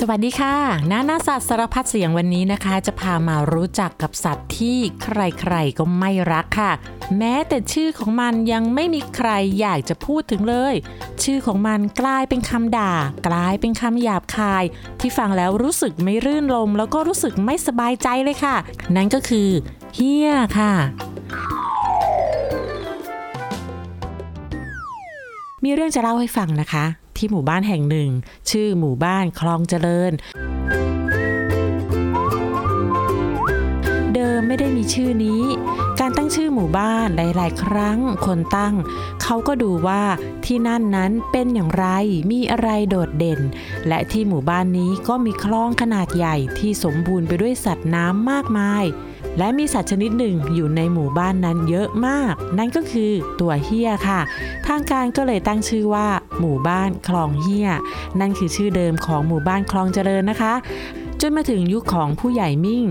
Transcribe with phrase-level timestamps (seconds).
[0.00, 0.56] สวัสดีค่ะ
[0.90, 6.72] น้านาสัตว์สารพัดเสียงวันนี้นะคะ จะพามารู้จักกับสัตว์ที่ใครๆก็ไม่รักค่ะ
[7.18, 9.30] แม้แต่ชื่อของมันยังไม่มีใคร
[9.60, 10.74] อยากจะพูดถึงเลย
[11.22, 12.92] ชื่อของมันกลายเป็นคำด่า
[13.28, 14.64] กลายเป็นคำหยาบคาย
[15.00, 18.56] ที่ฟังแล้วรู้สึกไม่รื่นลมแล้วก็รู้สึกไม่สบายใจเลยค่ะ
[18.96, 19.48] นั่นก็คือ
[19.94, 20.72] เฮียค่ะ
[25.64, 28.10] มีเรื่องจะเล่าให้ฟังนะคะ ที่หมู่บ้านแห่งหนึ่ง
[28.50, 30.12] ชื่อหมู่บ้านคลองเจริญ
[34.14, 35.42] เดิมไม่ได้มีชื่อนี้
[36.00, 38.74] การตั้งชื่อหมู่บ้านหลาย ๆ ครั้งคนตั้ง
[39.22, 40.02] เขาก็ดูว่า
[40.44, 41.86] ที่นั่นนั้นเป็นอย่างไร
[42.30, 43.40] มีอะไรโดดเด่น
[43.88, 48.84] และที่หมู่บ้านนี้ก็มีคลองขนาดใหญ่ที่สมบูรณ์ไปด้วยสัตว์น้ำมากมาย
[49.38, 54.20] และมีสัตว์ชนิดหนึ่งอยู่ในหมู่บ้านนั้นเยอะมาก นั่นก็คือตัวเฮียค่ะ
[54.66, 56.08] ทางการก็เลยตั้งชื่อว่า
[56.40, 57.68] หมู่บ้านคลองเฮีย
[58.20, 60.54] นั่นคือชื่อเดิมของหมู่บ้านคลองเจริญนะคะ
[61.20, 62.84] จนมาถึงยุคของผู้ใหญ่มิ่ง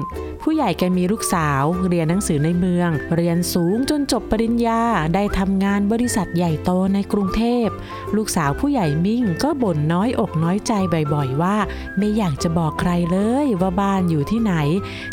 [0.48, 4.82] ผู้ใหญ่แกมีลูกสาว เรียนหนังสือในเมือง เรียนสูงจนจบปริญญา
[5.16, 7.68] ได้ทำงานบริษัทใหญ่โตในกรุงเทพ
[8.16, 10.74] ลูกสาวผู้ใหญ่มิ่งก็บ่นน้อยอกน้อยใจ
[11.14, 11.58] บ่อยๆว่า
[11.98, 14.54] ไม่อยากจะบอกใครเลยว่าบ้านอยู่ที่ไหน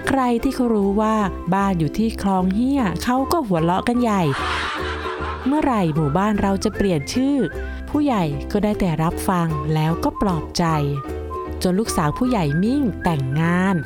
[0.08, 1.14] ใครที่เขารู้ว่า
[1.54, 4.22] บ้านอยู่ที่คลองเฮียเขาก็หัวเราะกันใหญ่
[5.46, 7.36] เมื่อไหร่หมู่บ้านเราจะเปลี่ยนชื่อ
[7.90, 10.64] ผู้ใหญ่ก็ได้แต่รับฟังแล้วก็ปลอบใจ
[11.62, 13.76] จนลูกสาวผู้ใหญ่มิ่งแต่งงาน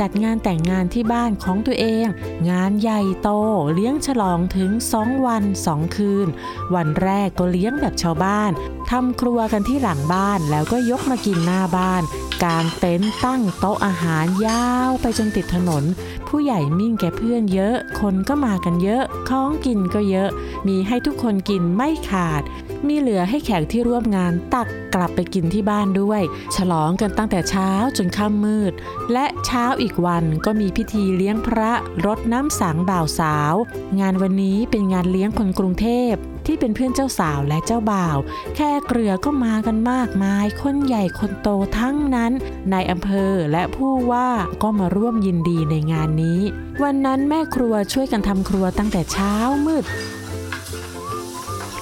[0.04, 2.06] ัดงานแต่งงานที่บ้านของตัวเอง
[2.50, 3.30] งานใหญ่โต
[3.74, 6.28] เลี้ยงฉลองถึง2วัน2คืน
[6.74, 8.50] วันแรกก็เลี้ยงแบบชาวบ้าน
[8.90, 12.02] ทำครัวกันที่หลังบ้านแล้วก็ยกมากินหน้าบ้าน
[12.42, 15.84] กางเต็นท์ตั้งโต๊ะอาหารยาวไปจนติดถนน
[16.28, 20.28] ผู้ใหญ่มิ่งแกเพื่อนเยอะ คนก็มากันเยอะ ของกินก็เยอะ
[20.68, 22.42] มีให้ทุกคนกินไม่ขาด
[22.88, 26.22] มีเหลือให้แขกที่ร่วมงานตักกลับไปกินที่บ้านด้วย
[26.56, 28.72] ฉลองกันตั้งแต่เช้าจนค่ำมืด
[29.12, 31.72] และเช้าอีกวันก็มีพิธีเลี้ยงพระ
[32.06, 33.54] รดน้ำสังบ่าวสาว
[34.00, 36.12] งานวันนี้เป็นงานเลี้ยงคนกรุงเทพ
[36.46, 38.16] ที่เป็นเพื่อนเจ้าสาวและเจ้าบ่าว
[38.56, 42.32] แค่เกลือก็มากันมากมาย คนใหญ่คนโตทั้งนั้น
[42.70, 44.28] ในอำเภอและผู้ว่า
[44.62, 46.40] ก็มาร่วมยินดีในงานนี้
[46.82, 49.34] วันนั้นแม่ครัวช่วยกันทำครัวตั้งแต่เช้า
[49.66, 49.84] มืด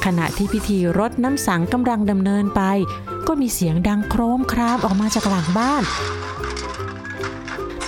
[0.04, 2.62] ขณะที่พิธีรดน้ำสังกำลังดำเนินไป
[3.26, 5.82] ก็มีเสียงดังโครมครามออกมาจากหลังบ้าน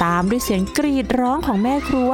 [0.02, 2.12] ตามด้วยเสียงกรีดร้องของแม่ครัว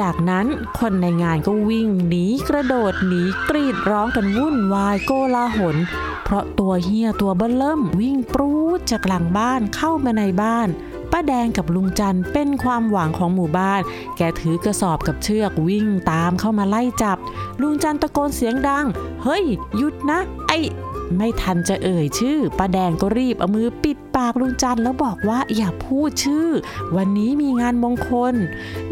[0.00, 0.46] จากนั้น
[0.78, 5.76] คนในงานก็วิ่งหนีกระโดดหนีกรีดร้องกันวุ่นวายโกลาหล
[6.24, 10.68] เพราะตัวเฮียตัวเบิ้ลเริ่มวิ่งปรูดจากหลังบ้านเข้ามาในบ้าน
[11.12, 13.80] ป้าแดงกับลุงจันเป็นความหวังของหมู่บ้าน
[14.16, 17.18] แกถือกระสอบกับเชือกวิ่งตามเข้ามาไล่จับ
[17.60, 18.86] ลุงจันตะโกนเสียงดัง
[19.22, 19.44] เฮ้ย
[19.76, 20.18] หยุดนะ
[20.48, 20.52] ไอ
[21.16, 26.48] ไม่ทันจะเอ่ยชื่อป้าแดงก็รีบเอามือปิดปากลุงจันแล้วบอกว่าอย่าพูดชื่อ
[26.96, 28.34] วันนี้มีงานมงคล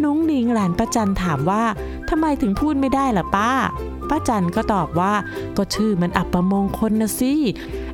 [0.03, 1.65] นุ้งนิงหลานป้าจันถามว่า
[2.09, 3.53] ทำไมถึงพูดไม่ได้ล่ะป้า
[4.11, 5.15] ป้าจันก็ตอบว่า
[5.57, 7.35] ก็ชื่อมันอับประมงคลนะสิ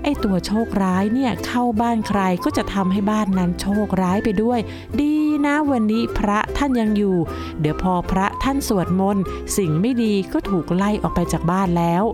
[0.02, 4.60] ไอตัวโชคร้ายเนี่ยเข้าบ้านใครก็จะทำให้บ้านนั้นโชคร้ายไปด้วย
[5.00, 5.14] ดี
[5.46, 7.16] นะวันนี้พระท่านยังอยู่
[7.60, 9.24] เดี๋ยวพอพระท่านสวดมนต์
[9.56, 12.04] สิ่งไม่ดีก็ถูกไล่ออกไปจากบ้านแล้ว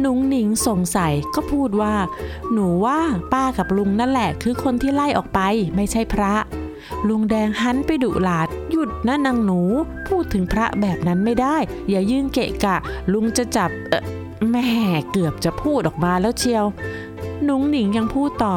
[0.00, 1.94] หนุงหนิงสงสัยก็พูดว่า
[2.52, 2.98] หนูว่า
[3.32, 5.40] ป้ากับลุงนั่นแหละ คือคนที่ไล่ออกไป
[5.76, 6.34] ไม่ใช่พระ
[7.08, 9.60] ลุงแดงหันไปดุหลาด หยุดนะนางหนู
[10.08, 11.56] พูดถึงพระแบบนั้นไม่ได้
[11.90, 12.76] อย่ายื่นเกะกะ
[13.12, 14.04] ลุงจะจับเออ
[14.50, 14.68] แม่
[15.12, 16.64] เกือบจะพูดออกมาแล้วเชียว
[17.44, 18.54] หนุงหนิงยังพูดต่อ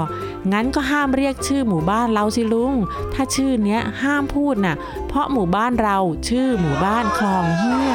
[0.51, 2.73] งั้นก็ห้ามเรียกชื่อหมู่บ้านเราสิลุง
[3.13, 4.75] ถ้าชื่อเนี้ยห้ามพูดน่ะ
[5.07, 5.97] เพราะหมู่บ้านเรา
[6.29, 7.93] ชื่อหมู่บ้านคลองเฮีย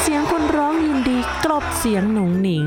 [0.00, 2.64] เสียงคนร้องยินดีกลบเสียงหนุงหนิง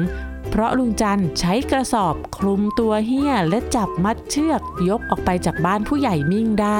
[0.49, 6.79] เพราะลุงจันใช้กระสอบคลุมตัวเฮียและจับมัดเชือกยกออกไปจากบ้านผู้ใหญ่มิ่งได้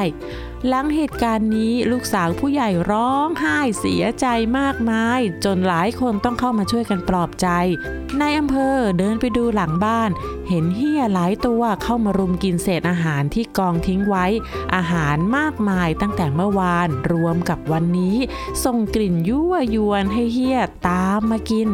[0.68, 4.26] หลังเหตุการณ์นี้ลูกสาวผู้ใหญ่ร้องไห้เสียใจ
[4.60, 7.48] มากมาย จนหลายคนต้องเข้ามาช่วยกันปลอบใจ
[8.20, 10.10] ในอำเภอเดินไปดูหลังบ้าน
[10.50, 14.26] เห็นเฮี้ยหลายตัวเข้ามารุมกินเศษอาหารที่กองทิ้งไว้
[14.76, 18.18] อาหารมากมายตั้งแต่เมื่อวานรวมกับวันนี้
[18.66, 21.70] ส่งกลิ่นยั่วยวนให้เฮี้ยตามมากิน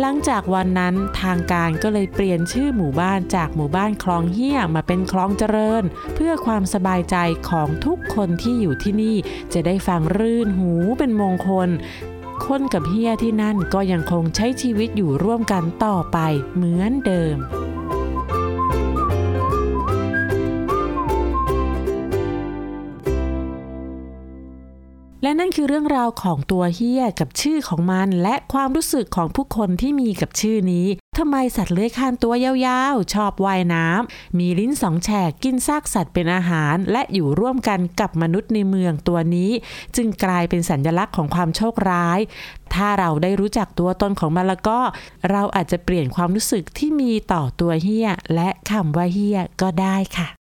[0.00, 5.82] หลังจากวันนั้นทางการก็เลยเปลี่ยนชื่อหมู่บ้านจากหมู่บ้านคลองเฮี้ยมาเป็นคลองเจริญ
[6.14, 7.16] เพื่อความสบายใจ
[7.48, 9.16] ของทุกคนนที่อยู่ที่นี่
[9.52, 11.68] จะได้ฟังรื่นหูเป็นมงคล
[12.46, 16.18] คนกับเฮียที่นั่นก็ยังคงใช้ชีวิตอยู่ร่วมกันต่อไป
[16.54, 17.38] เหมือนเดิม
[25.22, 30.86] และนั่นคือเรื่องราวของตัวเฮียกับชื่อของมัน และความรู้สึกของผู้คนที่มีกับชื่อนี้
[31.22, 39.50] ทำไมสัตว์เลื้อยคลานตัวยาวๆ ชอบว่ายน้ำ มีลิ้นสองแฉกกินซากสัตว์เป็นอาหาร และอยู่ร่วมกันกับมนุษย์ในเมืองตัวนี้
[39.96, 42.18] จึงกลายเป็นสัญลักษณ์ของความโชคร้าย
[42.74, 44.78] ถ้าเราได้รู้จักตัวตนของมันแล้วก็
[45.30, 50.39] เราอาจจะเปลี่ยนความรู้สึกที่มีต่อตัวเฮียและคำว่าเฮียก็ได้ค่ะ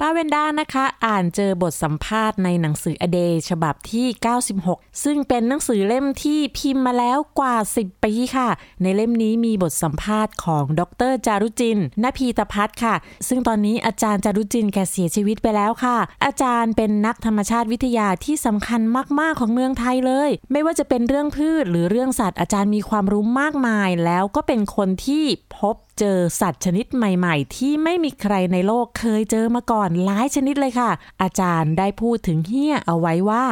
[0.00, 4.06] ป้าเวนด้านะคะอ่านเจอบทสัมภาษณ์ในหนังสืออเดฉบับที่
[4.54, 8.48] 96 ซึ่งเป็นหนังสือเล่มที่พิมพ์มาแล้วกว่า 10 ปีค่ะ
[8.82, 12.94] ในเล่มนี้มีบทสัมภาษณ์ของดรจารุจินนพีตพัฒค่ะ
[13.28, 18.80] ซึ่งตอนนี้อาจารย์จารุจินแกเสียชีวิตไปแล้วค่ะ อาจารย์เป็นนักธรรมชาติวิทยาที่สำคัญ
[19.20, 25.24] มาก ๆ ของเมืองไทยเลย ไม่ว่าจะเป็นเรื่องพืชหรือเรื่องสัตว์อาจารย์มีความรู้มากมาย แล้วก็เป็นคนที่
[25.58, 30.90] พบ เจอสัตว์ชนิดใหม่ๆ ที่ไม่มีใครในโลกเคยเจอมาก่อนหลายชนิดเลยค่ะ
[31.22, 33.44] อาจารย์ได้พูดถึงเฮี้ยเอาไว้ว่า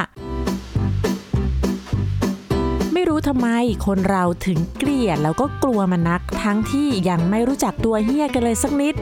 [2.92, 3.48] ไม่รู้ทำไม
[3.86, 8.94] คนเราถึงเกลียดแล้วก็กลัวมันนัก ทั้งที่ยังไม่รู้จักตัวเฮี้ยกันเลยสักนิด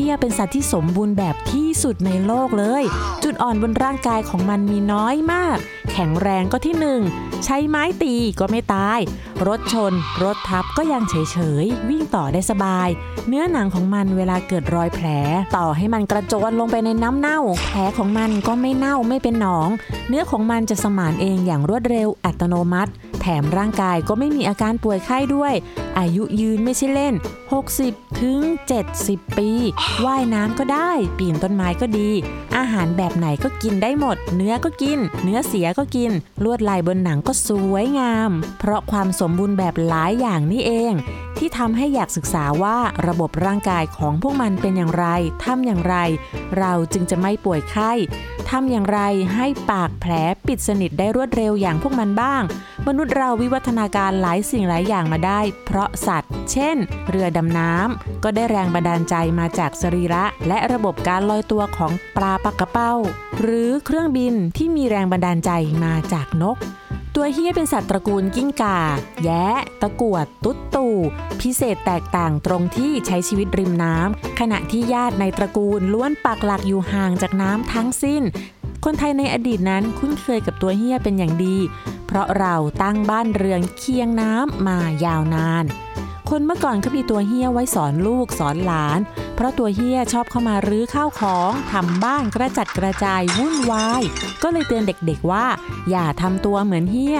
[0.00, 2.82] ฮียเป็นสัตว์ที่สมบูรณ์แบบที่สุดในโลกเลย
[3.24, 5.56] จุดอ่อนบนร่างกายของมันมีน้อยมาก
[5.92, 7.00] แข็งแรงก็ที่หนึ่ง
[7.44, 8.98] ใช้ไม้ตีก็ไม่ตาย
[9.46, 9.92] รถชน
[10.22, 12.88] รถทับก็ยังเฉยๆ วิ่งต่อได้สบาย
[13.28, 15.06] เนื้อหนังของมันเวลาเกิดรอยแผล
[15.56, 19.68] ต่อให้มันกระโจนลงไปในน้ำเน่า แผลของมันก็ไม่เน่าไม่เป็นหนอง
[20.08, 22.90] เนื้อของมันจะสมานเองอย่างรวดเร็วอัตโนมัติ
[23.20, 25.54] แถมร่างกายก็ไม่มีอาการป่วยไข้ด้วย
[25.98, 27.14] อายุยืนไม่ใช่เล่น
[27.66, 28.40] 60 ถึง
[28.90, 29.50] 70 ปี
[30.04, 32.10] ว่ายน้ำก็ได้ ปีนต้นไม้ก็ดี
[32.56, 36.10] อาหารแบบไหนก็กินได้หมด เนื้อก็กิน เนื้อเสียก็กิน
[36.44, 40.94] ลวดลายบนหนังก็สวยงาม เพราะความสมบูรณ์แบบหลายอย่างนี่เอง
[41.38, 42.78] ที่ทำให้อยากศึกษาว่า
[43.08, 45.06] ระบบร่างกายของพวกมันเป็นอย่างไร
[45.44, 45.96] ทำอย่างไร
[46.58, 47.92] เราจึงจะไม่ป่วยไข้
[48.50, 49.00] ทำอย่างไร
[49.34, 50.12] ให้ปากแผล
[50.46, 52.42] ปิดสนิทได้รวดเร็วอย่างพวกมันบ้าง
[52.88, 56.76] มนุษย์เราวิวัฒนาการหลายสิ่งหลายอย่างมาได้ เพราะสัตว์ เช่น
[57.08, 62.92] เรือดำน้ำก็ได้แรงบันดาลใจมาจากสรีระ และระบบการลอยตัวของปลาปักกระเป้า
[63.38, 65.50] หรือเครื่องบินที่มีแรงบันดาลใจ
[65.84, 66.56] มาจากนก
[67.14, 68.78] ตัวเฮียเป็นสัตว์ตระกูลกิ้งก่า
[69.24, 69.46] แย้
[69.82, 70.94] ตะกวด ตุ๊ดตู่
[71.40, 78.22] พิเศษแตกต่างตรงที่ใช้ชีวิตริมน้ำ ขณะที่ญาติในตระกูลล้วนปักหลักอยู่ห่างจากน้ำทั้งสิ้น
[78.84, 81.56] คนไทยในอดีตนั้นคุ้นเคยกับตัวเฮียเป็นอย่างดี
[82.06, 85.64] เพราะเราตั้งบ้านเรือนเคียงน้ำมายาวนาน
[86.30, 88.98] คนเมื่อก่อนเขามีตัวเฮี้ยไว้สอนลูกสอนหลาน
[89.34, 94.02] เพราะตัวเฮี้ยชอบเข้ามารื้อข้าวของทำบ้านกระจัดกระจายวุ่นวาย
[94.42, 95.46] ก็เลยเตือนเด็กๆว่า
[95.90, 97.18] อย่าทำตัวเหมือนเฮี้ย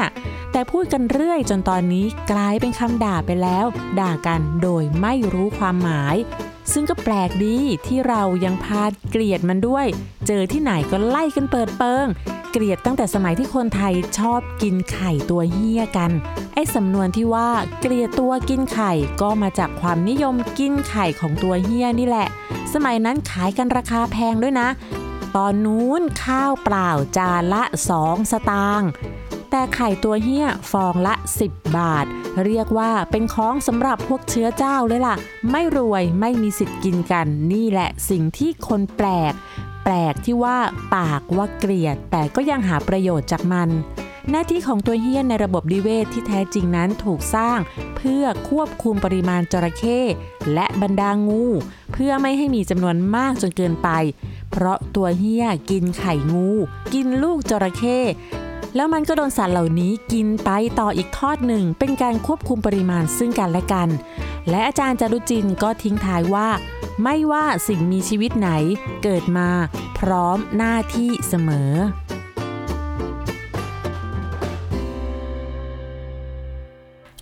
[0.52, 3.66] แต่พูดกันเรื่อยจนตอนนี้กลายเป็นคำด่าไปแล้ว
[4.00, 6.16] ด่ากันโดยไม่รู้ความหมาย
[6.72, 7.56] ซึ่งก็แปลกดี
[7.86, 9.86] ที่เรายังพาเกลียดมันด้วย
[10.26, 12.06] เจอที่ไหนก็ไล่กันเปิดเปิง
[12.52, 16.10] เกลียดตั้งแต่สมัยที่คนไทยชอบกินไข่ตัวเฮี้ยกัน
[16.54, 17.50] ไอ้สำนวนที่ว่า
[17.80, 22.28] เกลียดตัวกินไข่ก็มาจากความนิยมกินไข่ของตัวเฮี้ยนี่แหละ
[22.74, 24.68] สมัยนั้นขายกันราคาแพงด้วยนะ
[25.36, 28.90] ตอนนู้นข้าวเปล่าจานละสองสตางค์
[29.50, 31.14] แต่ไข่ตัวเฮี้ยฟองละ
[31.46, 32.06] 10 บาท
[32.44, 35.16] เรียกว่าเป็นของสำหรับพวกเชื้อเจ้าเลยล่ะ
[35.50, 39.32] ไม่รวยไม่มีสิทธิ์กินกัน นี่แหละสิ่งที่คนแปลก
[39.84, 40.58] แปลกที่ว่า
[40.94, 43.68] ปากว่าเกลียด แต่ก็ยังหาประโยชน์จากมัน
[44.30, 47.58] หน้าที่ของตัวเฮี้ยนในระบบดิเวทที่แท้จริงนั้นถูกสร้าง
[47.96, 50.00] เพื่อควบคุมปริมาณจระเข้
[50.54, 51.44] และบรรดางู
[51.92, 53.88] เพื่อไม่ให้มีจำนวนมากจนเกินไป
[54.50, 56.50] เพราะตัวเฮี้ยกินไข่งู
[56.94, 57.98] กินลูกจระเข้
[58.76, 60.50] แล้วมันก็โดนสัตว์เหล่านี้กินไป
[60.80, 63.88] ต่ออีกทอดหนึ่ง เป็นการควบคุมปริมาณซึ่งกันและกัน
[64.50, 66.48] และอาจารย์จารุจินก็ทิ้งท้ายว่า
[67.02, 68.50] ไม่ว่าสิ่งมีชีวิตไหน
[69.02, 69.48] เกิดมา
[69.98, 71.72] พร้อมหน้าที่เสมอ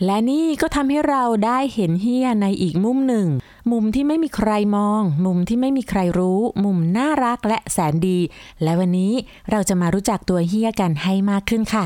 [0.05, 3.27] และนี่ก็ทำให้เราได้เห็นเฮียในอีกมุมหนึ่ง
[3.73, 8.19] มุมที่ไม่มีใครมอง มุมที่ไม่มีใครรู้ มุมน่ารักและแสนดี
[8.63, 9.13] และวันนี้
[9.51, 11.85] เราจะมารู้จักตัวเฮียกันให้มากขึ้นค่ะ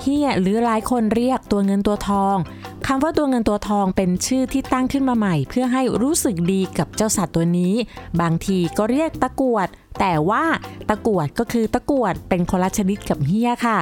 [0.00, 2.36] เฮียหรือหลายคนเรียกตัวเงินตัวทอง
[2.86, 7.74] คำว่าตัวเงินตัวทองเป็นชื่อที่ตั้งขึ้นมาใหม่ เพื่อให้รู้สึกดีกับเจ้าสัตว์ตัวนี้
[8.20, 9.68] บางทีก็เรียกตะกวด
[10.00, 10.44] แต่ว่า
[10.88, 13.78] ตะกวดก็คือตะกวดเป็นคนละชนิดกับเฮียค่ะ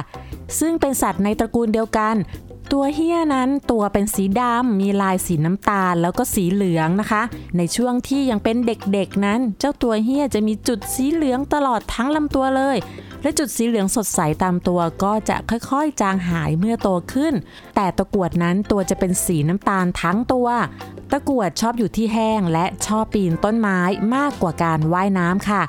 [0.59, 2.15] ซึ่งเป็นสัตว์ในตระกูลเดียวกัน
[2.73, 7.23] ตัวเฮียนั้นตัวเป็นสีดำมีลายสีน้ำตาลแล้วก็สีเหลืองนะคะ
[7.57, 12.77] ในช่วงที่ยังเป็นเด็กๆนั้น เจ้าตัวเฮียจะมีจุดสีเหลืองตลอดทั้งลำตัวเลย
[13.21, 17.33] และจุดสีเหลืองสดใสตามตัวก็จะค่อยๆ จางหายเมื่อโตขึ้น
[17.75, 20.47] แต่ตะกวดนั้นตัวจะเป็นสีน้ำตาลทั้งตัว
[21.11, 23.79] ตะกวดชอบอยู่ที่แห้งและชอบปีนต้นไม้
[24.15, 25.61] มากกว่าการว่ายน้ำค่ะ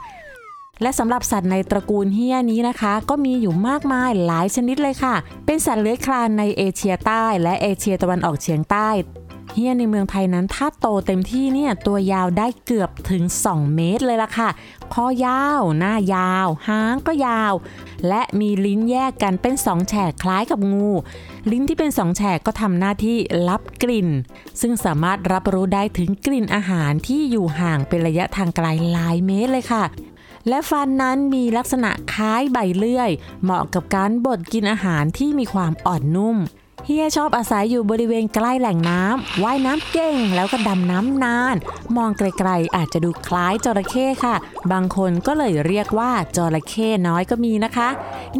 [0.82, 5.14] และสำหรับสัตว์ในตระกูลเฮียนี้นะคะ ก็มีอยู่มากมายหลายชนิดเลยค่ะ
[5.46, 8.90] เป็นสัตว์เลื้อยคลานในเอเชียใต้และเอเชียตะวันออกเฉียงใต้
[9.54, 14.48] เฮียในเมืองไทยนั้นถ้าโตเต็มที่เนี่ยตัวยาวได้เกือบถึง 2 เมตรเลยล่ะค่ะ
[14.94, 17.54] คอยาว หน้ายาว หางก็ยาว
[18.08, 20.88] และมีลิ้นแยกกันเป็นสองแฉกคล้ายกับงู
[21.50, 23.16] ลิ้นที่เป็นสองแฉกก็ทำหน้าที่
[23.48, 24.08] รับกลิ่น
[24.60, 29.84] ซึ่งสามารถรับรู้ได้ถึงกลิ่นอาหารที่อยู่ห่างเป็นระยะทางไกลหลายเมตรเลยค่ะ
[30.48, 33.10] และฟันนั้นมีลักษณะคล้ายใบเลื่อย
[33.42, 36.36] เหมาะกับการบดกินอาหารที่มีความอ่อนนุ่ม
[36.86, 41.56] เฮียชอบอาศัยอยู่บริเวณใกล้แหล่งน้ำว่ายน้ำเก่งแล้วก็ดำน้ำนาน
[41.96, 44.34] มองไกลๆ อาจจะดูคล้ายจระเข้ค่ะ
[44.72, 47.88] บางคนก็เลยเรียกว่าจระเข้น้อยก็มีนะคะ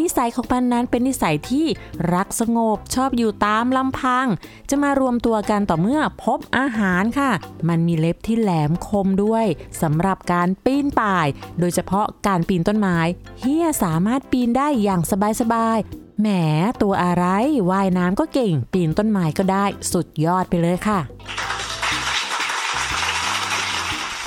[0.00, 1.66] นิสัยของมันนั้นเป็นนิสัยที่
[2.14, 4.26] รักสงบชอบอยู่ตามลำพัง
[4.70, 7.30] จะมารวมตัวกันต่อเมื่อพบอาหารค่ะ
[7.68, 9.46] มันมีเล็บที่แหลมคมด้วย
[9.82, 11.26] สำหรับการปีนป่าย
[11.58, 12.98] โดยเฉพาะการปีนต้นไม้
[13.40, 15.00] เฮียสามารถปีนได้อย่าง
[15.40, 16.28] สบายๆ แหม
[16.82, 17.24] ตัวอะไร
[17.70, 21.00] ว่ายน้ำก็เก่ง ปีนต้นไม้ก็ได้สุดยอดไปเลยค่ะ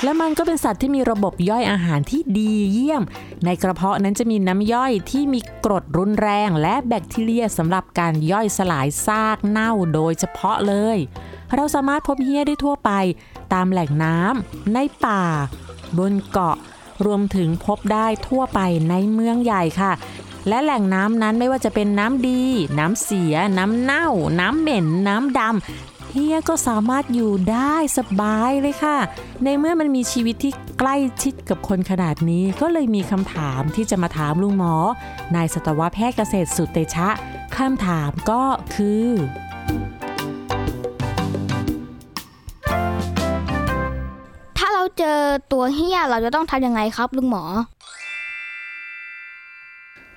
[0.02, 3.02] และมันก็เป็นสัตว์ที่มีระบบย่อยอาหารที่ดีเยี่ยม
[3.44, 10.98] ในกระเพาะนั้นจะมีน้ำย่อยที่มีกรดรุนแรงและแบคทีเรียสำหรับการย่อยสลายซากเน่าโดยเฉพาะเลย
[11.54, 12.90] เราสามารถพบเฮี้ยได้ทั่วไป
[13.52, 15.22] ตามแหล่งน้ำในป่า
[15.98, 16.56] บนเกาะ
[17.06, 19.92] รวมถึงพบได้ทั่วไปในเมืองใหญ่ค่ะ
[20.48, 22.42] และแหล่งน้ำนั้นไม่ว่าจะเป็นน้ำดี
[22.78, 24.08] น้ำเสีย น้ำเน่า
[24.40, 28.96] น้ำเหม็น น้ำดำเฮียก็สามารถอยู่ได้สบายเลยค่ะ
[29.44, 34.74] ในเมื่อมันมีชีวิตที่ใกล้ชิดกับคนขนาดนี้ ก็เลยมีคำถามที่จะมาถามลุงหมอ
[35.34, 37.08] นายสัตวแพทย์เกษตรสุดเตชะ
[37.56, 38.42] คำถามก็
[38.74, 39.08] คือ
[44.58, 45.20] ถ้าเราเจอ
[45.52, 47.44] ตัวเฮี้ยเราจะต้องทำยังไงครับลุงหมอ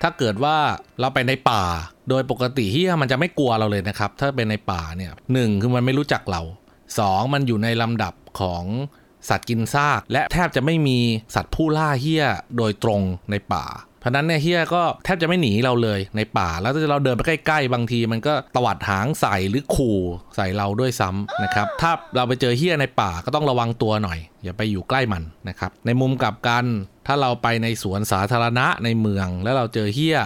[0.02, 0.56] ถ้าเกิดว่า
[1.00, 1.62] เราไปในป่า
[2.08, 6.42] โดยปกติเฮียมันจะไม่กลัวเราเลยนะครับ ถ้าเป็นในป่าเนี่ยหนึ่งคือมันไม่รู้จักเรา
[6.98, 8.64] สองมันอยู่ในลำดับของ
[9.28, 10.98] สัตว์กินซาก และแทบจะไม่มี
[11.34, 12.24] สัตว์ผู้ล่าเฮี้ย
[12.56, 13.64] โดยตรงในป่า
[14.02, 20.00] เพราะนั้นเนี่ยเฮียก็แทบจะไม่หนีเราเลยในป่า แล้วถ้าเราเดินไปใกล้ๆ บางทีมันก็ตวัดหางใส่หรือขู่
[20.36, 26.64] ใส่เราด้วยซ้ำนะครับ ถ้าเราไปเจอเฮียในป่าก็ต้องระวังตัวหน่อย อย่าไปอยู่ใกล้มันนะครับ ในมุมกลับกัน
[27.06, 30.18] ถ้าเราไปในสวนสาธารณะในเมือง แล้วเราเจอเฮีย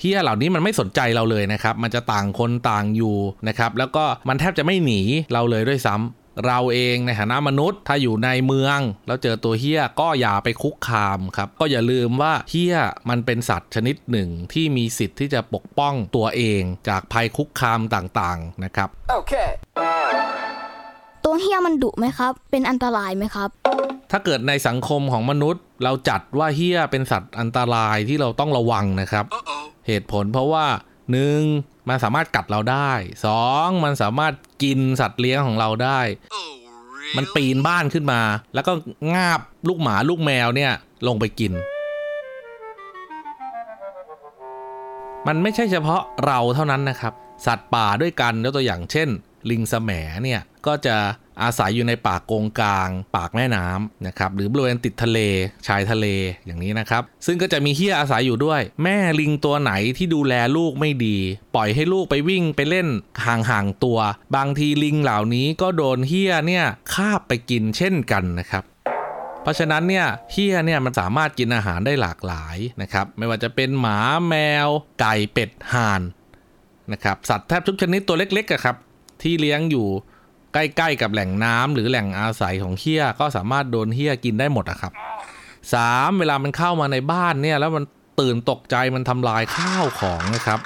[0.00, 3.16] เฮียเหล่านี้มันไม่สนใจเราเลยนะครับ มันจะต่างคนต่างอยู่
[3.48, 5.00] นะครับ แล้วก็มันแทบจะไม่หนี
[5.32, 12.76] เราเลยด้วยซ้ำ เราเองในฐานะมนุษย์ ถ้าอยู่ในเมือง แล้วเจอตัวเฮียก็อย่าไปคุกคามครับ ก็อย่าลืมว่าเฮีย
[13.08, 18.88] มันเป็นสัตว์ชนิดหนึ่งที่มีสิทธิ์ที่จะปกป้องตัวเองจากภัยคุกคามต่างๆนะครับ
[21.24, 23.48] ตัวเฮี้ยมันดุไหมครับ เป็นอันตรายไหมครับ
[24.10, 29.24] ถ้าเกิดในสังคมของมนุษย์ เราจัดว่าเฮียเป็นสัตว์อันตรายที่เราต้องระวังนะครับ
[29.86, 30.66] เหตุผลเพราะว่า
[31.12, 31.40] หนึ่ง
[31.88, 32.92] มันสามารถกัดเราได้
[33.24, 36.00] สองมันสามารถกินสัตว์เลี้ยงของเราได้
[37.16, 38.20] มันปีนบ้านขึ้นมา
[38.54, 38.72] แล้วก็
[39.14, 40.72] งาบลูกหมาลูกแมวเนี่ย
[41.06, 41.52] ลงไปกิน
[45.26, 47.12] มันไม่ใช่เฉพาะเราเท่านั้นนะครับ
[47.46, 49.08] สัตว์ป่าด้วยกันยกตัวอย่างเช่น
[49.50, 49.90] ลิงแสม
[50.22, 50.96] เนี่ยก็จะ
[51.42, 55.18] อาศัยอยู่ในป่าโกงกลาง ปากแม่น้ำนะครับหรือบริเวณติดทะเล
[55.66, 56.06] ชายทะเล
[56.46, 61.18] อย่างนี้นะครับ ซึ่งก็จะมีเฮียอาศัยอยู่ด้วย แม่ลิงตัวไหนที่ดูแลลูกไม่ดี
[61.54, 62.88] ปล่อยให้ลูกไปวิ่งไปเล่น
[63.26, 63.98] ห่างๆตัว
[64.36, 66.64] บางทีลิงเหล่านี้ก็โดนเฮียเนี่ย
[66.94, 68.64] คาบไปกินเช่นกันนะครับ
[69.42, 73.98] เพราะฉะนั้นเนี่ยเฮียเนี่ยมันสามารถกินอาหารได้หลากหลายนะครับไม่ว่าจะเป็นหมา
[74.28, 74.34] แม
[74.66, 74.68] ว
[75.00, 76.02] ไก่เป็ดห่าน
[76.92, 78.76] นะครับสัตว์แทบทุกชนิดตัวเล็กๆอะครับ
[79.22, 79.86] ที่เลี้ยงอยู่
[80.54, 84.92] ใกล้ๆกับแหล่งน้ำหรือแหล่งอาศัยของเฮี้ยก็สามารถโดนเฮี้ยกินได้หมดอะครับ
[85.74, 87.84] สามเวลามันเข้ามาในบ้านเนี่ยแล้วมัน
[88.20, 90.58] ตื่นตกใจมันทำลายข้าวของนะครับ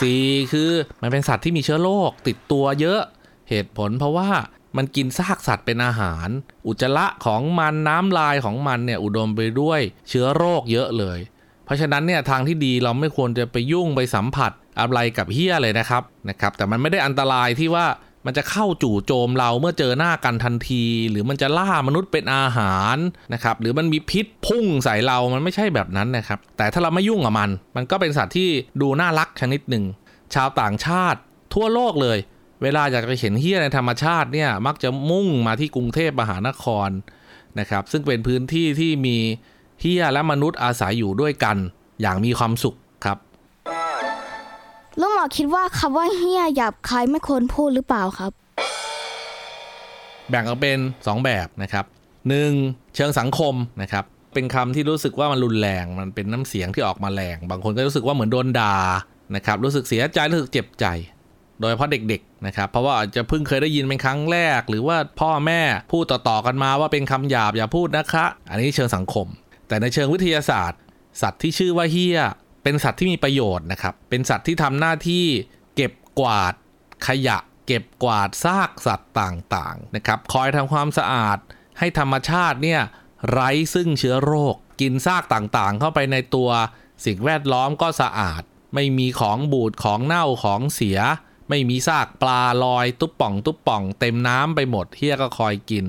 [0.00, 0.70] สี่คือ
[1.02, 3.00] มันเป็นสัตว์ที่มีเชื้อโรคติดตัวเยอะ
[3.48, 4.30] เหตุผลเพราะว่า
[4.76, 6.28] มันกินซากสัตว์เป็นอาหาร
[6.66, 11.18] อุจจาระของมันน้ำลายของมันเนี่ยอุดมไปด้วยเชื้อโรคเยอะเลย
[11.64, 17.86] เพราะฉะนั้นเนี่ยทางที่ดีเราไม่ควรจะไปยุ่งไปสัมผัสอะไรกับเฮี้ยเลยนะครับนะครับ แต่มันไม่ได้อันตรายที่ว่า
[18.26, 22.96] มันจะเข้าจู่โจมเราเมื่อเจอหน้ากันทันที หรือมันจะล่ามนุษย์เป็นอาหาร
[23.32, 28.48] นะครับหรือมันมีพิษพุ่งใส่เรามันไม่ใช่แบบนั้นนะครับแต่ถ้าเราไม่ยุ่งกับมัน มันก็เป็นสัตว์ที่
[28.80, 29.84] ดูน่ารักชนิดหนึ่ง
[30.34, 31.20] ชาวต่างชาติ
[31.54, 32.18] ทั่วโลกเลย
[32.62, 36.88] เวลาอยากจะเห็นเฮียในธรรมชาติเนี่ยมักจะมุ่งมาที่กรุงเทพมหานคร
[37.58, 39.16] นะครับซึ่งเป็นพื้นที่ที่มี
[39.80, 41.56] เฮียและมนุษย์อาศัยอยู่ด้วยกัน
[42.00, 42.76] อย่างมีความสุข
[45.00, 48.32] ลุงหมอคิดว่าคำว่าเฮี้ยหยาบคายไม่ควรพูดหรือเปล่าครับ
[50.30, 51.84] แบ่งออกเป็น 2 แบบนะครับ
[52.40, 52.94] 1.
[52.96, 58.76] เชิงสังคมนะครับ เป็นคำที่รู้สึกว่ามันรุนแรง มันเป็นน้ำเสียงที่ออกมาแรง บางคนก็รู้สึกว่าเหมือนโดนด่า
[59.36, 60.86] นะครับ รู้สึกเสียใจรู้สึกเจ็บใจ
[61.60, 65.60] โดยเฉพาะเด็กๆนะครับเพราะว่าอาจจะเพิ่งเคยได้ยินเป็นครั้งแรก หรือว่าพ่อแม่
[65.92, 69.26] พูดต่อๆกันมาว่าเป็นคำหยาบอย่าพูดนะคะ อันนี้เชิงสังคม
[69.68, 70.80] แต่ในเชิงวิทยาศาสตร์
[71.22, 72.20] สัตว์ที่ชื่อว่าเฮีย
[72.62, 75.24] เป็นสัตว์ที่มีประโยชน์นะครับ เป็นสัตว์ที่ทำหน้าที่
[75.76, 76.54] เก็บกวาด
[77.06, 81.38] ขยะ เก็บกวาดซากสัตว์ต่างๆนะครับ คอยทำความสะอาด
[81.78, 82.80] ให้ธรรมชาติเนี่ย
[83.30, 86.50] ไร้ซึ่งเชื้อโรค กินซากต่างๆ เข้าไปในตัว
[87.04, 88.42] สิ่งแวดล้อมก็สะอาด
[88.74, 90.98] ไม่มีของบูดของเน่าของเสีย
[91.48, 95.86] ไม่มีซากปลาลอย ตุ๊บป่อง ตุ๊บป่อง เต็มน้ำไปหมดเฮียก็คอยกิน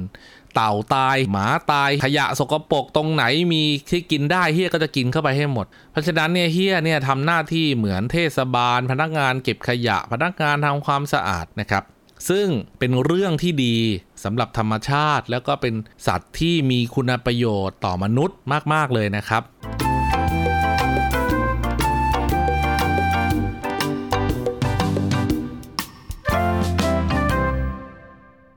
[0.56, 11.84] เต่าตาย หมาตายขยะสกปรกตรงไหนมีที่กินได้เฮียก็จะกินเข้าไปให้หมด เพราะฉะนั้นเนี่ยเฮียเนี่ยทำหน้าที่เหมือนเทศบาล พนักงานเก็บขยะ พนักงานทำความสะอาดนะครับ
[12.30, 12.48] ซึ่ง
[12.80, 13.76] เป็นเรื่องที่ดี
[14.24, 15.74] สำหรับธรรมชาติ แล้วก็เป็น
[16.08, 18.38] สัตว์ที่มีคุณประโยชน์ต่อมนุษย์
[18.74, 19.44] มาก ๆ เลยนะครับ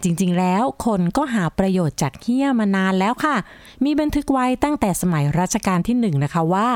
[0.04, 3.36] จริงๆ แล้วคนก็หาประโยชน์จากเฮี้ยมานานแล้วค่ะ
[3.84, 6.68] มีบันทึกไว้ตั้งแต่สมัยรัชกาลที่หนึ่งนะคะว่า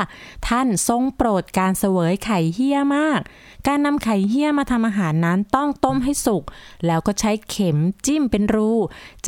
[0.47, 3.21] ท่านทรงโปรดการเสวยไข่เฮี้ยมาก
[3.67, 6.43] การนำไข่เฮี้ยมาทำอาหารนั้นต้องต้มให้สุก
[6.85, 8.71] แล้วก็ใช้เข็มจิ้มเป็นรู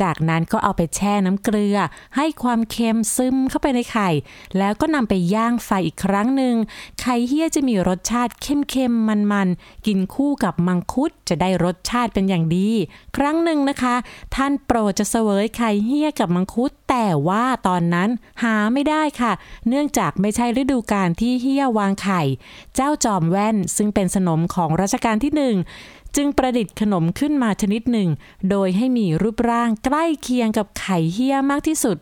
[0.02, 1.76] จากนั้นก็เอาไปแช่น้ำเกลือ
[2.16, 4.10] ให้ความเค็มซึมเข้าไปในไข่
[4.58, 6.54] แล้วก็นำไปย่างไฟอีกครั้งหนึ่ง
[7.00, 12.70] ไข่เฮี้ยจะมีรสชาติเข้มๆมันๆกินคู่กับมังคุดจะได้รสชาติเป็นอย่างดี
[13.16, 13.89] ครั้งหนึ่งนะคะ
[14.34, 18.08] ท่านโปรดจะเสวยไข่เฮี้ยกับมังคุด แต่ว่าตอนนั้น
[18.42, 19.32] หาไม่ได้ค่ะ
[19.68, 22.22] เนื่องจากไม่ใช่ฤดูกาลที่เฮี้ยวางไข่
[22.74, 25.56] เจ้าจอมแว่นซึ่งเป็นสนมของรัชกาลที่หนึ่ง
[26.16, 28.08] จึงประดิษฐ์ขนมขึ้นมาชนิดหนึ่ง
[28.50, 31.96] โดยให้มีรูปร่างใกล้เคียงกับไข่เฮี้ยมากที่สุด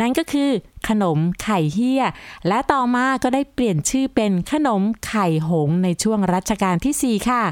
[0.00, 0.50] นั่นก็คือ
[0.88, 2.02] ขนมไข่เฮี้ย
[2.48, 7.42] และต่อมาก็ได้เปลี่ยนชื่อเป็นขนมไข่หงในช่วงรัชกาลที่ 4 ค่ะ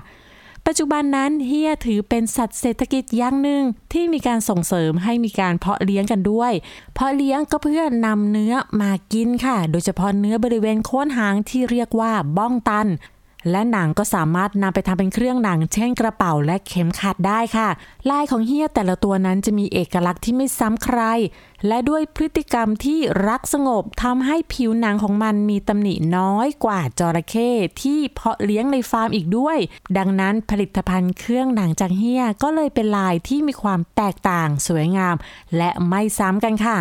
[0.67, 6.53] ปัจจุบันนั้นเฮียถือเป็นสัตว์เศรษฐกิจอย่างหนึ่งที่มีการส่งเสริมให้มีการเพาะเลี้ยงกันด้วย
[6.95, 12.89] เพาะเลี้ยงก็เพื่อนำเนื้อมากินค่ะ โดยเฉพาะเนื้อบริเวณโคนหางที่เรียกว่าบ้องตัน
[13.51, 17.69] และหนังก็สามารถนำไปทำเป็นเครื่องหนัง เช่นกระเป๋าและเข็มขัดได้ค่ะ
[18.11, 21.01] ลายของเฮียแต่ละตัวนั้นจะมีเอกลักษณ์ที่ไม่ซ้ำใคร
[21.67, 27.51] และด้วยพฤติกรรมที่รักสงบทำให้ผิวหนังของมันมีตำหนิน้อยกว่าจระเข้
[27.83, 29.59] ที่เพาะเลี้ยงในฟาร์มอีกด้วย
[29.99, 35.17] ดังนั้นผลิตภัณฑ์เครื่องหนังจากเฮียก็เลยเป็นลายที่มีความแตกต่างสวยงาม
[35.57, 36.79] และไม่ซ้ำกันค่ะ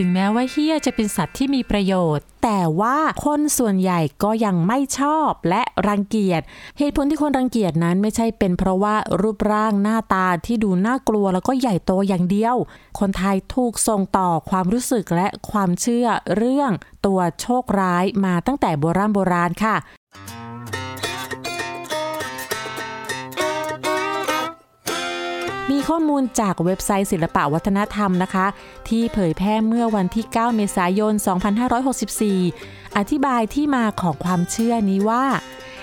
[0.00, 6.42] ถึงแม้ว่าเฮียจะเป็นสัตว์ที่มีประโยชน์ แต่ว่าคนส่วนใหญ่ก็ยังไม่ชอบและรังเกียจ
[6.78, 12.56] เหตุผลที่คนรังเกียจนั้นไม่ใช่เป็นเพราะว่ารูปร่างหน้าตาที่ดูน่ากลัวแล้วก็ใหญ่โตอย่างเดียว
[12.98, 16.06] คนไทยถูกส่งต่อความรู้สึกและความเชื่อ
[16.36, 16.70] เรื่อง
[17.06, 19.76] ตัวโชคร้ายมาตั้งแต่โบราณโบราณค่ะ
[25.70, 28.46] มีข้อมูลจากเว็บไซต์ศิลปะวัฒนธรรมนะคะ
[28.88, 31.12] ที่เผยแพร่เมื่อวันที่ 9 เมษายน
[32.24, 35.24] 2564 อธิบายที่มาของความเชื่อนี้ว่า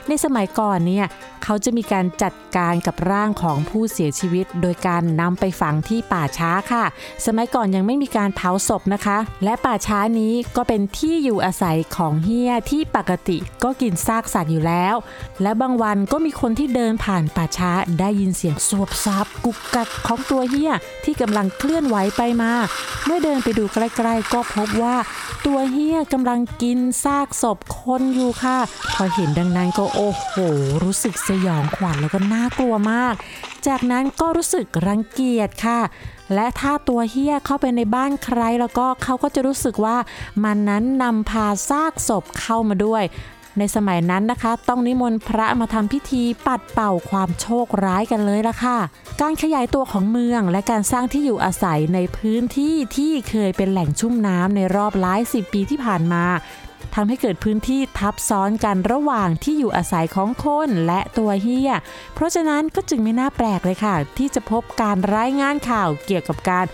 [0.07, 1.05] ในสมัยก่อนเนี่ย
[1.43, 6.83] เขาจะมีการจัดการกับร่างของผู้เสียชีวิต โดยการนำไปฝังที่ป่าช้าค่ะ
[7.25, 14.95] สมัยก่อนยังไม่มีการเผาศพนะคะ และป่าช้านี้ก็เป็นที่อยู่อาศัยของเฮียที่ปกติก็กินซากสัตว์อยู่แล้ว
[15.41, 20.71] และบางวันก็มีคนที่เดินผ่านป่าช้าได้ยินเสียงสวบซับกุกกักของตัวเฮีย
[21.03, 22.51] ที่กำลังเคลื่อนไหวไปมา
[23.05, 24.95] เมื่อเดินไปดูใกล้ๆก็พบว่า
[25.45, 28.57] ตัวเฮียกำลังกินซากศพคนอยู่ค่ะ
[28.93, 30.33] พอเห็นดังนั้นก็โอ้โห
[30.83, 33.13] รู้สึกสยองขวัญแล้วก็น่ากลัวมาก
[33.67, 35.79] จากนั้นก็รู้สึกรังเกียจค่ะ
[36.33, 39.97] และถ้าตัวเฮี้ยเข้าไปในบ้านใครแล้วก็เขาก็จะรู้สึกว่า
[40.43, 43.03] มันนั้นนำพาซากศพเข้ามาด้วย
[43.57, 48.77] ในสมัยนั้นนะคะ ต้องนิมนต์พระมาทำพิธีปัดเป่าความโชคร้ายกันเลยละค่ะ
[49.21, 56.25] การขยายตัวของเมืองและการสร้างที่อยู่อาศัยในพื้นที่ที่เคยเป็นแหล่งชุ่มน้ำในรอบหลายสิบปีที่ผ่านมา
[56.93, 61.71] ทำให้เกิดพื้นที่ทับซ้อนกันระหว่างที่อยู่อาศัยของคนและตัวเฮีย
[62.13, 66.65] เพราะฉะนั้นก็จึงไม่น่าแปลกเลยค่ะ ที่จะพบการรายงานข่าวเกี่ยวกับการ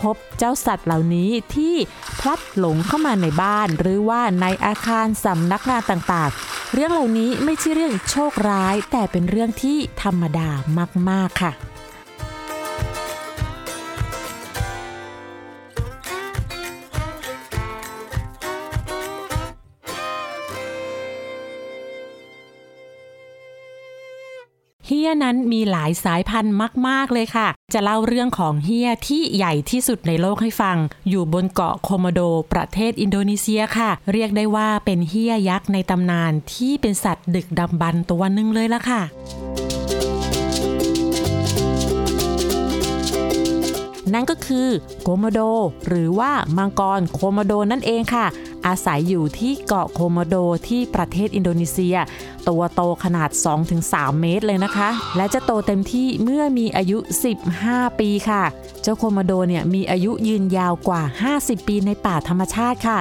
[0.00, 1.74] พบเจ้าสัตว์เหล่านี้ที่
[2.20, 10.48] พลัดหลงเข้ามาในบ้าน หรือว่าในอาคารสำนักงานต่างๆ เรื่องเหล่านี้ไม่ใช่เรื่องโชคร้าย แต่เป็นเรื่องที่ธรรมดา
[11.10, 11.52] มากๆค่ะ
[25.06, 26.54] ยนั้นมีหลายสายพันธุ์
[26.88, 30.76] มาก ๆ เลยค่ะ จะเล่าเรื่องของเฮียที่ใหญ่ที่สุดในโลกให้ฟัง
[31.08, 32.20] อยู่บนเกาะโคโมโด
[32.52, 39.02] ประเทศอินโดนีเซียค่ะ เรียกได้ว่าเป็นเฮียยักษ์ในตำนานที่เป็นสัตว์ดึกดำบรรพ์ตัวหนึ่งเลยละค่ะ
[44.14, 44.68] นั่นก็คือ
[45.02, 45.40] โคโมโด
[45.88, 48.26] หรือว่ามังกรโคโมโดนั่นเองค่ะ
[48.66, 50.36] อาศัยอยู่ที่เกาะโคโมโด
[50.68, 51.96] ที่ประเทศอินโดนีเซีย
[52.48, 53.30] ตัวโตขนาด
[53.74, 56.98] 2-3 เมตรเลยนะคะ และจะโตเต็มที่เมื่อมีอายุ
[57.50, 58.42] 15 ปีค่ะ
[58.82, 61.02] เจ้าโคโมโดเนี่ยมีอายุยืนยาวกว่า
[61.36, 62.98] 50 ปีในป่าธรรมชาติค่ะ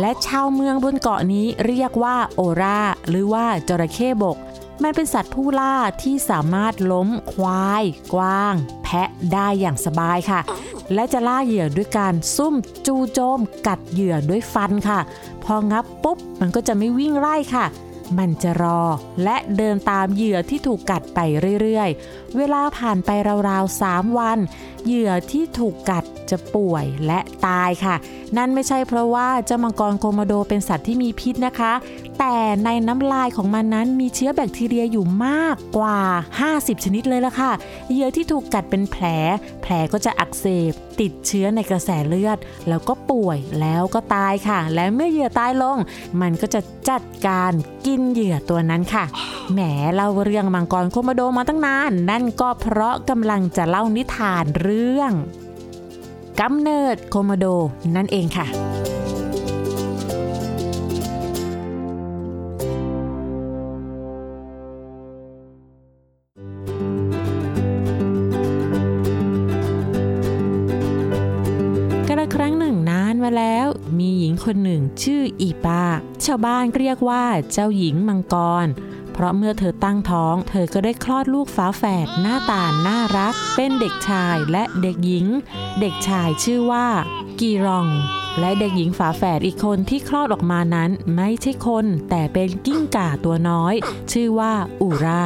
[0.00, 4.36] และชาวเมืองบนเกาะนี้เรียกว่าโอราหรือว่าจระเข้บก
[4.82, 10.40] มันเป็นสัตว์ผู้ล่าที่สามารถล้มควาย กวาง แพะได้อย่างสบายค่ะ
[10.94, 12.54] และจะล่าเหยื่อด้วยการซุ่ม
[12.86, 15.00] จูโจม กัดเหยื่อด้วยฟันค่ะ
[15.44, 17.64] พองับปุ๊บมันก็จะไม่วิ่งไล่ค่ะ
[18.18, 18.82] มันจะรอ
[19.24, 21.18] และเดินตามเหยื่อที่ถูกกัดไป
[21.60, 23.10] เรื่อยๆ เวลาผ่านไป
[23.48, 24.38] ราวๆ 3 วัน
[24.86, 27.96] เหยื่อที่ถูกกัดจะป่วยและตายค่ะ
[28.36, 31.72] นั่นไม่ใช่เพราะว่าเจ้ามังกรโคโมโดเป็นสัตว์ที่มีพิษนะคะ
[32.18, 36.00] แต่ในน้ำลายของมันนั้นมีเชื้อแบคทีเรียอยู่มากกว่า
[36.42, 37.52] 50 ชนิดเลยละค่ะ
[37.90, 39.04] เหยื่อที่ถูกกัดเป็นแผล
[39.62, 42.38] แผลก็จะอักเสบ ติดเชื้อในกระแสเลือด
[42.68, 45.78] แล้วก็ป่วยแล้วก็ตายค่ะ และเมื่อเหยื่อตายลง
[46.20, 47.52] มันก็จะจัดการ
[47.86, 49.04] กินเหยื่อตัวนั้นค่ะ
[49.52, 49.60] แหม
[49.94, 55.12] เล่าเรื่องมังกรโคโมโดมาตั้งนาน นั่นก็เพราะกำลังจะเล่านิทานเรื่อง
[56.40, 57.46] กำเนิดโคโมโด
[57.96, 58.46] นั่นเองค่ะ
[74.44, 75.84] คนหนึ่งชื่ออีปา
[76.24, 78.66] ชาวบ้านเรียกว่าเจ้าหญิงมังกร
[79.12, 85.26] เพราะเมื่อเธอตั้งท้อง เธอก็ได้คลอดลูกฝาแฝดหน้าตาน่ารัก เป็นเด็กชายและเด็กหญิง
[85.80, 86.86] เด็กชายชื่อว่า
[87.40, 87.88] กีรอง
[88.40, 93.74] และเด็กหญิงฝาแฝดอีกคนที่คลอดออกมานั้น ไม่ใช่คน แต่เป็นกิ้งก่าตัวน้อย
[94.12, 95.24] ชื่อว่าอูรา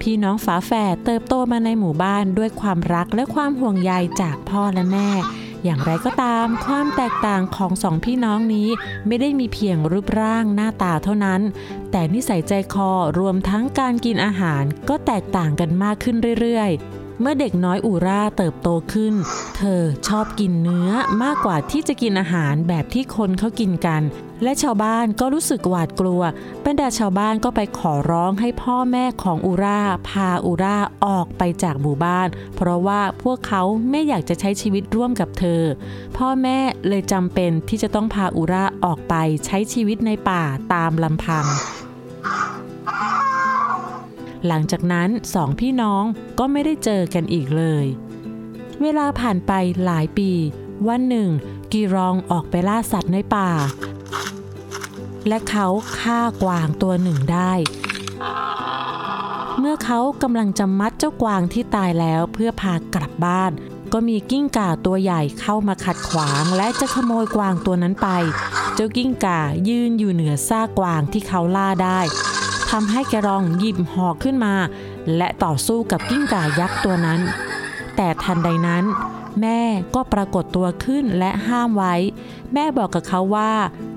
[0.00, 5.08] พี่น้องฝาแฝดเติบโตมาในหมู่บ้านด้วยความรักและความห่วงใยจากพ่อและแม่
[5.64, 8.68] อย่างไรก็ตามความแตกต่างของสองพี่น้องนี้
[9.06, 11.40] ไม่ได้มีเพียงรูปร่างหน้าตาเท่านั้น
[11.90, 19.14] แต่นิสัยใจคอรวมทั้งการกินอาหารก็แตกต่างกันมากขึ้นเรื่อยๆ เมื่อเด็กน้อยอูราเติบโตขึ้น
[19.56, 20.90] เธอชอบกินเนื้อ
[21.22, 24.02] มากกว่าที่จะกินอาหารแบบที่คนเขากินกัน
[24.42, 26.22] และชาวบ้านก็รู้สึกหวาดกลัว
[26.64, 35.62] บรรดาชาวบ้านก็ไปขอร้องให้พ่อแม่ของอูราพาอูราออกไปจากหมู่บ้าน เพราะว่าพวกเขาไม่อยากจะใช้ชีวิตร่วมกับเธอ
[36.16, 36.58] พ่อแม่
[36.88, 39.14] เลยจำเป็นที่จะต้องพาอูราออกไป
[39.46, 41.46] ใช้ชีวิตในป่าตามลำพัง
[44.46, 46.04] หลังจากนั้นสองพี่น้อง
[46.38, 47.86] ก็ไม่ได้เจอกันอีกเลย
[48.82, 49.52] เวลาผ่านไป
[49.84, 50.30] หลายปี
[50.88, 51.28] วันหนึ่ง
[51.72, 53.50] กีรองออกไปล่าสัตว์ในป่า
[55.28, 55.66] และเขา
[55.98, 57.52] ฆ่ากวางตัวหนึ่งได้
[59.58, 63.52] เมื่อเขากำลังจะมัดเจ้ากวางที่ตายแล้วเพื่อพากลับบ้าน
[63.92, 68.08] ก็มีกิ้งก่าตัวใหญ่เข้ามาขัดขวางและจะขโมยกวางตัวนั้นไป
[68.74, 72.00] เจ้ากิ้งก่ายืนอยู่เหนือซากกวางที่เขาล่าได้
[72.76, 74.54] ทำให้แกรองหยิบหอกขึ้นมา
[75.16, 77.20] และต่อสู้กับกิ้งก่ายักษ์ตัวนั้น
[77.96, 78.84] แต่ทันใดนั้น
[79.40, 79.60] แม่
[79.94, 81.94] ก็ปรากฏตัวขึ้นและห้ามไว้
[82.52, 83.52] แม่บอกกับเขาว่า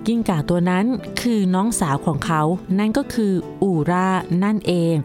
[0.08, 0.86] กิ้งก่าตัวนั้น
[1.22, 2.42] คือน้องสาวของเขา
[2.78, 3.34] นั่นก็คือ
[3.64, 4.10] อูรา
[4.44, 4.96] นั่นเอง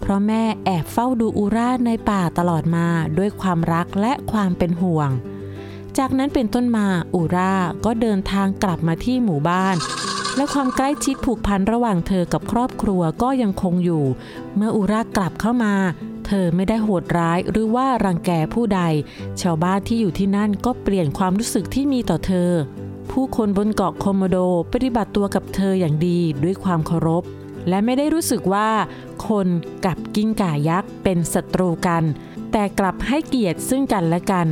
[0.00, 2.86] เพราะแม่แอบเฝ้าดูอูราในป่าตลอดมา
[3.18, 5.10] ด้วยความรักและความเป็นห่วง
[5.98, 9.76] จากนั้นเป็นต้นมาอูราก็เดินทางกลับมาที่หมู่บ้าน
[10.36, 14.04] และความใกล้ชิดผูกพันระหว่างเธอกับครอบครัวก็ยังคงอยู่
[14.56, 15.74] เมื่ออูรากลับเข้ามา
[16.26, 18.80] เธอไม่ได้โหดร้ายหรือว่ารังแกผู้ใด
[19.40, 22.50] ชาวบ้านที่อยู่ที่นั่นก็เปลี่ยนความรู้สึกที่มีต่อเธอ
[23.10, 24.36] ผู้คนบนเกาะโคโมโด
[24.72, 27.22] ปฏิบัติตัวกับเธออย่างดีด้วยความเคารพ
[27.68, 28.70] และไม่ได้รู้สึกว่า
[29.28, 29.46] คน
[29.84, 32.02] กับกิ้งก่ายักษ์เป็นศัตรูกัน
[32.52, 34.48] แต่กลับให้เกียรติซึ่งกันและกัน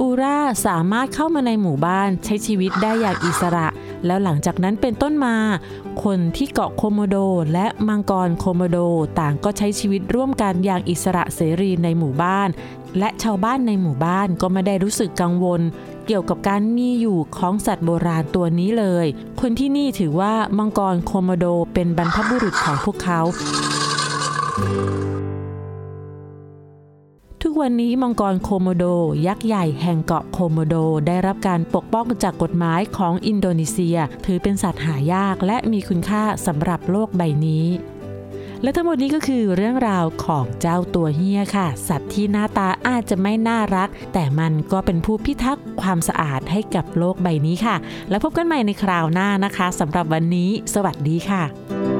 [0.00, 3.66] อูราสามารถเข้ามาในหมู่บ้านใช้ชีวิตได้อย่างอิสระ
[4.06, 5.36] แล้วหลังจากนั้นเป็นต้นมา
[6.04, 7.16] คนที่เกาะโคโมโด
[7.52, 8.78] และมังกรโคโมโด
[9.20, 12.48] ต่างก็ใช้ชีวิตร่วมกันอย่างอิสระเสรีในหมู่บ้าน
[12.98, 15.60] และชาวบ้านในหมู่บ้านก็ไม่ได้รู้สึกกังวล
[16.06, 19.06] เกี่ยวกับการมีอยู่ของสัตว์โบราณตัวนี้เลย
[19.40, 23.20] คนที่นี่ถือว่ามังกรโคโมโดเป็นบรรพบุรุษของพวกเขา
[27.44, 28.84] ทุกวันนี้มังกรโคโมโด
[29.26, 30.74] ยักษ์ใหญ่แห่งเกาะโคโมโด
[31.06, 37.66] ได้รับการปกป้องจากกฎหมายของอินโดนีเซีย ถือเป็นสัตว์หายากและมีคุณค่าสำหรับโลกใบนี้
[38.62, 47.76] และทั้งหมดนี้ก็คือเรื่องราวของเจ้าตัวเฮียค่ะ สัตว์ที่หน้าตาอาจจะไม่น่ารัก แต่มันก็เป็นผู้พิทักษ์ความสะอาดให้กับโลกใบนี้ค่ะ
[48.10, 51.99] แล้วพบกันใหม่ในคราวหน้านะคะสำหรับวันนี้ สวัสดีค่ะ